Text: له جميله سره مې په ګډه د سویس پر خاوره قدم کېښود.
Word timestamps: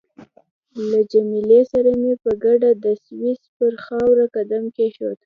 له 0.89 0.99
جميله 1.13 1.59
سره 1.71 1.89
مې 2.01 2.13
په 2.23 2.31
ګډه 2.43 2.69
د 2.83 2.85
سویس 3.05 3.41
پر 3.57 3.73
خاوره 3.85 4.25
قدم 4.35 4.63
کېښود. 4.75 5.17